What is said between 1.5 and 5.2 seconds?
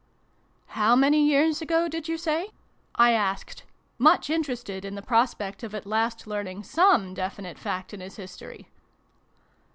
ago did you say?" I asked, much interested in the